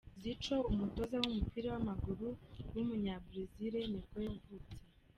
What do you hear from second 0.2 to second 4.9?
Zico, umutoza w’umupira w’amaguru w’umunyabrazil nibwo yavutse.